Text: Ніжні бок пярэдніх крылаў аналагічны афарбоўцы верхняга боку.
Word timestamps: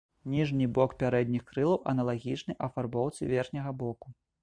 Ніжні 0.35 0.67
бок 0.77 0.95
пярэдніх 1.03 1.45
крылаў 1.51 1.79
аналагічны 1.95 2.59
афарбоўцы 2.71 3.33
верхняга 3.37 3.81
боку. 3.87 4.21